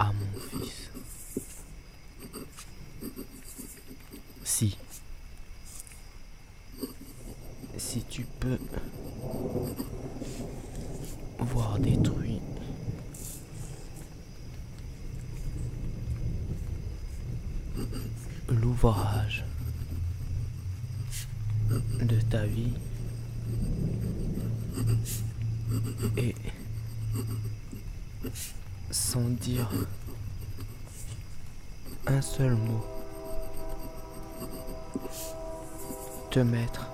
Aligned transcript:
à 0.00 0.12
mon 0.12 0.40
fils. 0.40 0.90
Si. 4.44 4.78
Si 7.76 8.02
tu 8.04 8.24
peux 8.40 8.58
voir 11.38 11.78
détruit 11.78 12.40
l'ouvrage 18.48 19.44
de 22.00 22.20
ta 22.22 22.46
vie 22.46 22.72
et 26.16 26.34
sans 28.90 29.28
dire 29.28 29.70
un 32.06 32.20
seul 32.20 32.54
mot. 32.54 32.84
Te 36.30 36.40
mettre 36.40 36.88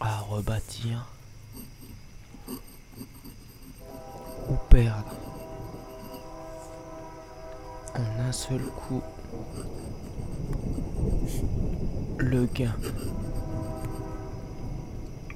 à 0.00 0.18
rebâtir 0.20 1.06
ou 4.48 4.54
perdre 4.68 5.14
en 7.94 8.28
un 8.28 8.32
seul 8.32 8.62
coup 8.62 9.02
le 12.18 12.46
gain 12.46 12.74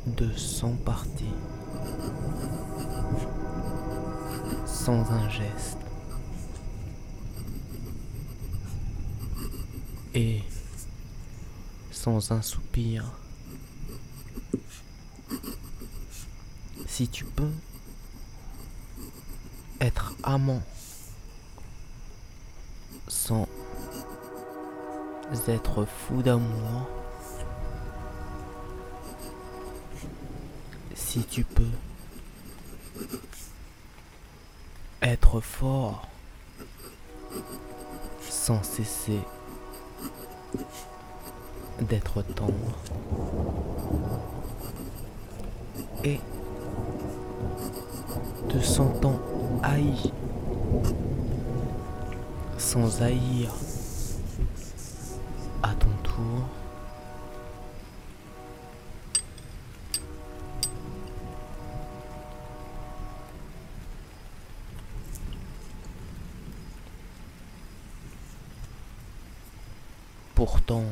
de 0.07 0.31
100 0.37 0.73
parties 0.85 1.25
sans 4.67 5.11
un 5.11 5.29
geste 5.29 5.79
et 10.15 10.43
sans 11.91 12.33
un 12.33 12.43
soupir. 12.43 13.05
Si 16.87 17.09
tu 17.09 17.25
peux 17.25 17.53
être 19.81 20.15
amant 20.23 20.63
sans 23.07 23.47
être 25.47 25.85
fou 25.85 26.23
d'amour, 26.23 26.89
si 30.95 31.23
tu 31.25 31.45
peux 31.45 31.63
être 35.09 35.41
fort 35.41 36.07
sans 38.29 38.63
cesser 38.63 39.21
d'être 41.81 42.23
tendre. 42.23 42.53
Et 46.05 46.21
te 48.49 48.59
sentant 48.61 49.19
haï 49.63 50.13
sans 52.59 53.03
haïr 53.03 53.53
Pourtant, 70.39 70.85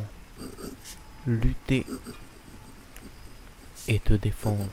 lutter 1.24 1.86
et 3.86 4.00
te 4.00 4.14
défendre. 4.14 4.68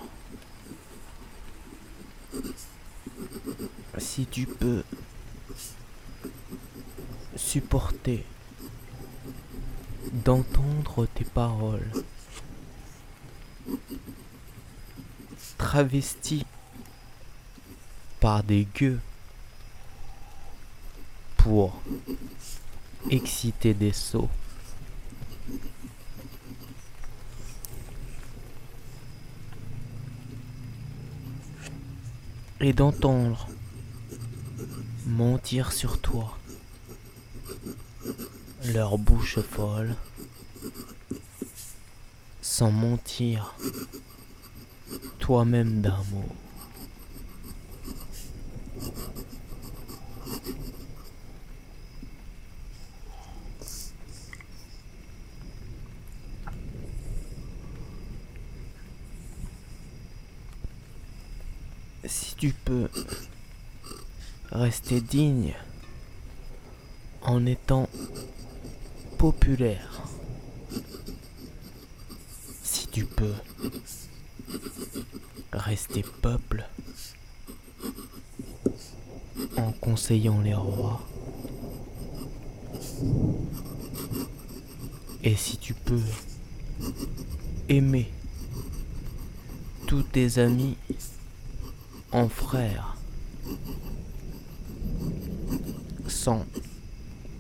Si 4.00 4.25
tu 4.25 4.47
peux 4.47 4.83
supporter 7.36 8.25
d'entendre 10.12 11.06
tes 11.06 11.25
paroles 11.25 11.92
travesties 15.59 16.47
par 18.19 18.42
des 18.42 18.68
gueux 18.74 19.00
pour 21.38 21.80
exciter 23.12 23.75
des 23.75 23.94
sots. 23.94 24.30
Et 32.63 32.71
d'entendre 32.71 33.50
mentir 35.06 35.74
sur 35.74 36.00
toi, 36.00 36.38
leur 38.74 38.98
bouche 38.98 39.39
folle, 39.39 39.95
sans 42.42 42.71
mentir 42.71 43.54
toi-même 45.19 45.81
d'un 45.81 46.01
mot. 46.12 46.30
Si 62.05 62.35
tu 62.35 62.53
peux 62.65 62.89
rester 64.51 65.00
digne 65.00 65.53
en 67.21 67.45
étant 67.45 67.88
populaire, 69.17 70.01
si 72.61 72.88
tu 72.88 73.05
peux 73.05 73.33
rester 75.53 76.03
peuple 76.21 76.65
en 79.56 79.71
conseillant 79.71 80.41
les 80.41 80.56
rois, 80.56 81.01
et 85.23 85.38
si 85.38 85.57
tu 85.57 85.73
peux 85.73 86.01
aimer 87.69 88.11
tous 89.88 90.03
tes 90.03 90.38
amis 90.38 90.75
en 92.13 92.30
frère, 92.30 92.95
sans 96.07 96.45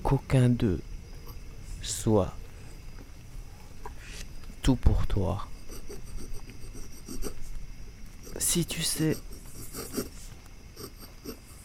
qu'aucun 0.01 0.49
d'eux 0.49 0.81
soit 1.83 2.33
tout 4.63 4.75
pour 4.75 5.05
toi. 5.05 5.47
Si 8.39 8.65
tu 8.65 8.81
sais 8.81 9.15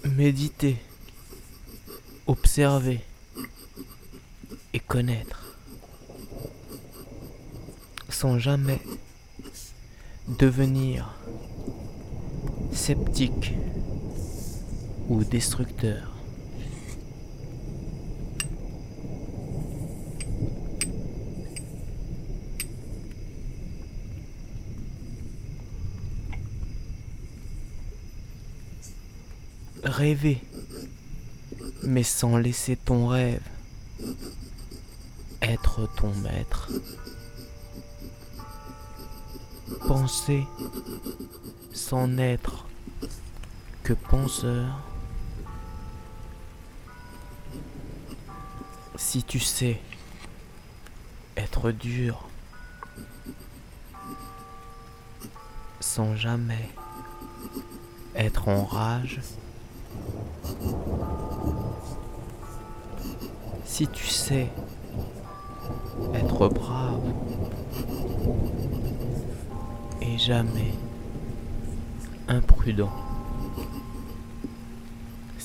méditer, 0.04 0.76
observer 2.26 3.00
et 4.74 4.80
connaître, 4.80 5.56
sans 8.10 8.38
jamais 8.38 8.82
devenir 10.28 11.17
sceptique 12.88 13.52
ou 15.10 15.22
destructeur. 15.22 16.10
Rêver, 29.84 30.38
mais 31.82 32.02
sans 32.02 32.38
laisser 32.38 32.76
ton 32.76 33.08
rêve 33.08 33.42
être 35.42 35.86
ton 36.00 36.14
maître. 36.22 36.70
Penser 39.86 40.44
sans 41.74 42.16
être 42.16 42.57
penseur. 43.92 44.80
Si 48.96 49.22
tu 49.22 49.40
sais 49.40 49.80
être 51.36 51.70
dur 51.70 52.28
sans 55.80 56.16
jamais 56.16 56.68
être 58.14 58.48
en 58.48 58.64
rage 58.64 59.20
Si 63.78 63.86
tu 63.86 64.06
sais 64.08 64.48
être 66.12 66.48
brave 66.48 67.00
et 70.00 70.18
jamais 70.18 70.74
imprudent, 72.26 72.90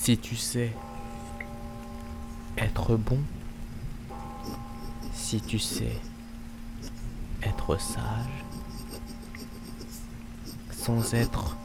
si 0.04 0.18
tu 0.18 0.36
sais 0.36 0.70
être 2.58 2.98
bon, 2.98 3.20
si 5.14 5.40
tu 5.40 5.58
sais 5.60 5.96
être 7.42 7.80
sage, 7.80 8.44
sans 10.74 11.14
être 11.14 11.56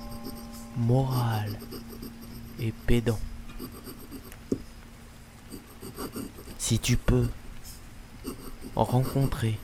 moral 0.77 1.59
et 2.61 2.71
pédant. 2.87 3.19
Si 6.59 6.79
tu 6.79 6.97
peux 6.97 7.27
rencontrer 8.77 9.59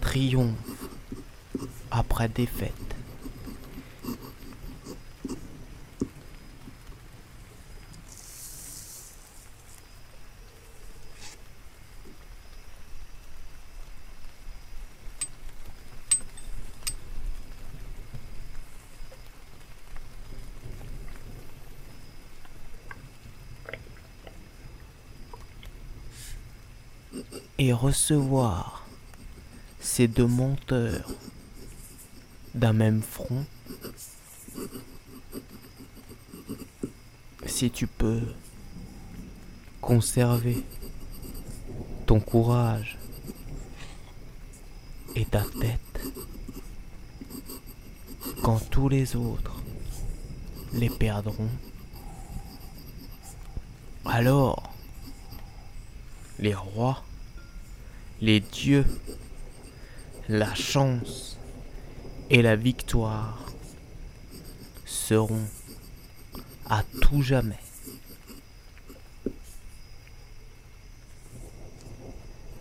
triomphe 0.00 0.56
après 1.92 2.28
défaite, 2.28 2.91
et 27.64 27.72
recevoir 27.72 28.84
ces 29.78 30.08
deux 30.08 30.26
menteurs 30.26 31.08
d'un 32.56 32.72
même 32.72 33.02
front, 33.02 33.46
si 37.46 37.70
tu 37.70 37.86
peux 37.86 38.22
conserver 39.80 40.64
ton 42.06 42.18
courage 42.18 42.98
et 45.14 45.24
ta 45.24 45.44
tête 45.60 46.00
quand 48.42 48.58
tous 48.70 48.88
les 48.88 49.14
autres 49.14 49.62
les 50.72 50.90
perdront, 50.90 51.50
alors 54.04 54.74
les 56.40 56.54
rois 56.54 57.04
les 58.22 58.38
dieux, 58.38 58.86
la 60.28 60.54
chance 60.54 61.36
et 62.30 62.40
la 62.40 62.54
victoire 62.54 63.52
seront 64.86 65.44
à 66.70 66.84
tout 67.00 67.20
jamais. 67.20 67.58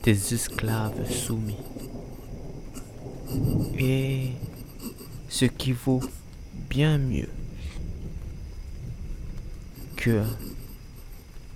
Tes 0.02 0.34
esclaves 0.34 1.08
soumis. 1.08 1.56
Et 3.78 4.32
ce 5.30 5.46
qui 5.46 5.74
vaut 5.74 6.02
bien 6.72 6.98
mieux 6.98 7.30
que 9.96 10.24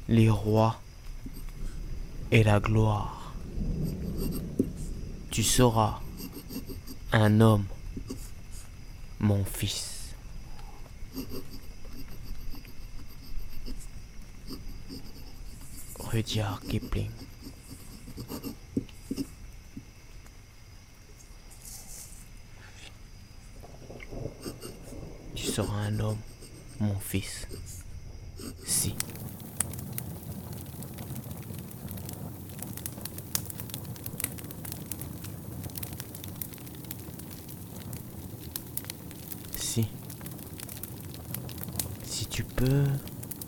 les 0.08 0.30
rois 0.30 0.80
et 2.30 2.44
la 2.44 2.60
gloire 2.60 3.25
tu 5.36 5.44
seras 5.44 6.00
un 7.12 7.42
homme, 7.42 7.66
mon 9.20 9.44
fils. 9.44 10.16
Rudyard 16.00 16.62
Kipling. 16.62 17.12
Tu 25.36 25.44
seras 25.44 25.76
un 25.76 26.00
homme, 26.00 26.18
mon 26.80 26.98
fils. 26.98 27.46
Si. 28.66 28.96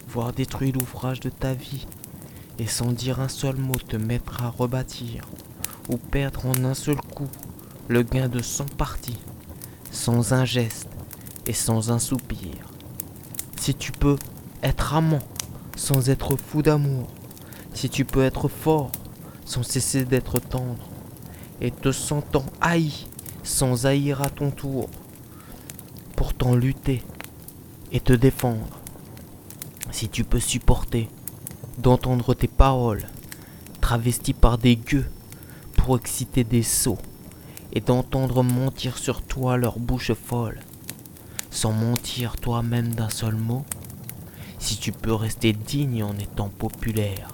Voir 0.07 0.33
détruire 0.33 0.73
l'ouvrage 0.73 1.19
de 1.19 1.29
ta 1.29 1.53
vie 1.53 1.85
et 2.59 2.67
sans 2.67 2.91
dire 2.91 3.19
un 3.19 3.27
seul 3.27 3.55
mot 3.57 3.75
te 3.75 3.97
mettre 3.97 4.43
à 4.43 4.49
rebâtir 4.49 5.25
ou 5.89 5.97
perdre 5.97 6.45
en 6.45 6.63
un 6.63 6.73
seul 6.73 6.95
coup 6.95 7.29
le 7.87 8.03
gain 8.03 8.27
de 8.27 8.41
cent 8.41 8.65
parties, 8.65 9.19
sans 9.91 10.33
un 10.33 10.45
geste 10.45 10.89
et 11.45 11.53
sans 11.53 11.91
un 11.91 11.99
soupir. 11.99 12.49
Si 13.59 13.73
tu 13.75 13.91
peux 13.91 14.17
être 14.63 14.93
amant 14.93 15.19
sans 15.75 16.09
être 16.09 16.35
fou 16.35 16.61
d'amour, 16.61 17.07
si 17.73 17.89
tu 17.89 18.05
peux 18.05 18.23
être 18.23 18.47
fort 18.47 18.91
sans 19.45 19.63
cesser 19.63 20.03
d'être 20.03 20.39
tendre, 20.39 20.89
et 21.61 21.71
te 21.71 21.91
sentant 21.91 22.45
haï 22.61 23.07
sans 23.43 23.85
haïr 23.85 24.21
à 24.21 24.29
ton 24.29 24.51
tour, 24.51 24.89
pourtant 26.15 26.55
lutter 26.55 27.01
et 27.91 27.99
te 27.99 28.13
défendre. 28.13 28.76
Si 29.91 30.09
tu 30.09 30.23
peux 30.23 30.39
supporter 30.39 31.09
d'entendre 31.77 32.33
tes 32.33 32.47
paroles 32.47 33.07
travesties 33.81 34.33
par 34.33 34.57
des 34.57 34.75
gueux 34.75 35.05
pour 35.75 35.97
exciter 35.97 36.43
des 36.43 36.63
sots 36.63 36.97
et 37.73 37.81
d'entendre 37.81 38.43
mentir 38.43 38.97
sur 38.97 39.21
toi 39.21 39.57
leur 39.57 39.79
bouche 39.79 40.13
folle, 40.13 40.59
sans 41.51 41.71
mentir 41.71 42.37
toi-même 42.37 42.93
d'un 42.93 43.09
seul 43.09 43.35
mot, 43.35 43.65
si 44.59 44.77
tu 44.77 44.91
peux 44.91 45.13
rester 45.13 45.53
digne 45.53 46.03
en 46.03 46.17
étant 46.17 46.49
populaire, 46.49 47.29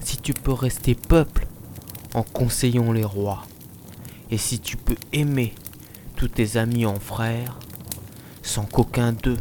si 0.00 0.18
tu 0.18 0.34
peux 0.34 0.52
rester 0.52 0.94
peuple 0.94 1.46
en 2.14 2.22
conseillant 2.22 2.92
les 2.92 3.04
rois, 3.04 3.42
et 4.30 4.38
si 4.38 4.60
tu 4.60 4.76
peux 4.76 4.96
aimer 5.12 5.54
tous 6.16 6.28
tes 6.28 6.56
amis 6.56 6.84
en 6.86 7.00
frères, 7.00 7.58
sans 8.42 8.64
qu'aucun 8.64 9.12
d'eux 9.12 9.38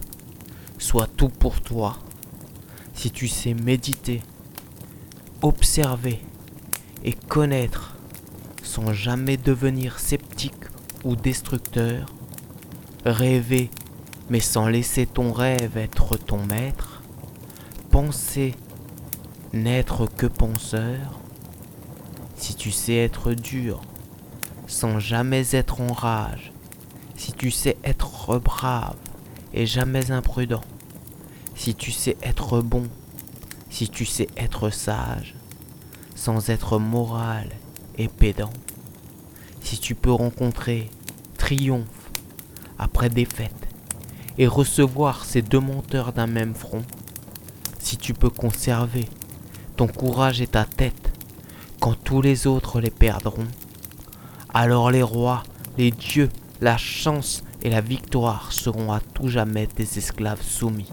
soit 0.77 1.07
tout 1.07 1.29
pour 1.29 1.61
toi. 1.61 1.97
Si 2.97 3.11
tu 3.11 3.27
sais 3.27 3.53
méditer, 3.53 4.23
observer 5.43 6.19
et 7.03 7.13
connaître 7.13 7.95
sans 8.63 8.91
jamais 8.91 9.37
devenir 9.37 9.99
sceptique 9.99 10.65
ou 11.03 11.15
destructeur, 11.15 12.07
rêver 13.05 13.69
mais 14.31 14.39
sans 14.39 14.67
laisser 14.67 15.05
ton 15.05 15.31
rêve 15.31 15.77
être 15.77 16.17
ton 16.17 16.43
maître, 16.43 17.03
penser 17.91 18.55
n'être 19.53 20.07
que 20.07 20.25
penseur, 20.25 21.19
si 22.35 22.55
tu 22.55 22.71
sais 22.71 22.95
être 22.95 23.33
dur 23.33 23.79
sans 24.65 24.97
jamais 24.97 25.55
être 25.55 25.81
en 25.81 25.93
rage, 25.93 26.51
si 27.15 27.31
tu 27.31 27.51
sais 27.51 27.77
être 27.83 28.39
brave 28.39 28.97
et 29.53 29.67
jamais 29.67 30.09
imprudent, 30.09 30.63
si 31.57 31.75
tu 31.75 31.91
sais 31.91 32.15
être 32.21 32.61
bon, 32.61 32.83
si 33.69 33.89
tu 33.89 34.05
sais 34.05 34.29
être 34.37 34.69
sage, 34.69 35.35
sans 36.15 36.49
être 36.49 36.79
moral 36.79 37.49
et 37.97 38.07
pédant, 38.07 38.53
si 39.61 39.79
tu 39.79 39.95
peux 39.95 40.11
rencontrer 40.11 40.89
triomphe 41.37 42.11
après 42.77 43.09
défaite 43.09 43.67
et 44.37 44.47
recevoir 44.47 45.25
ces 45.25 45.41
deux 45.41 45.59
menteurs 45.59 46.13
d'un 46.13 46.27
même 46.27 46.53
front, 46.53 46.83
si 47.79 47.97
tu 47.97 48.13
peux 48.13 48.29
conserver 48.29 49.09
ton 49.75 49.87
courage 49.87 50.41
et 50.41 50.47
ta 50.47 50.63
tête 50.63 51.11
quand 51.81 51.95
tous 51.95 52.21
les 52.21 52.47
autres 52.47 52.79
les 52.79 52.91
perdront, 52.91 53.47
alors 54.53 54.91
les 54.91 55.03
rois, 55.03 55.43
les 55.77 55.91
dieux 55.91 56.29
la 56.61 56.77
chance 56.77 57.43
et 57.61 57.69
la 57.69 57.81
victoire 57.81 58.51
seront 58.51 58.91
à 58.91 58.99
tout 58.99 59.27
jamais 59.27 59.67
tes 59.67 59.83
esclaves 59.83 60.41
soumis. 60.41 60.89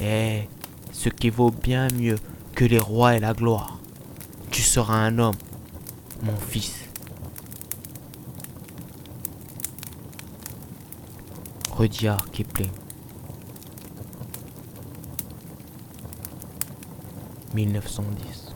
Eh, 0.00 0.48
ce 0.92 1.08
qui 1.08 1.30
vaut 1.30 1.50
bien 1.50 1.88
mieux 1.96 2.18
que 2.54 2.64
les 2.64 2.78
rois 2.78 3.16
et 3.16 3.20
la 3.20 3.32
gloire. 3.32 3.78
Tu 4.50 4.62
seras 4.62 4.94
un 4.94 5.18
homme, 5.18 5.36
mon 6.22 6.36
fils. 6.36 6.84
Rudyard 11.76 12.30
Kipling. 12.30 12.70
1910. 17.54 18.53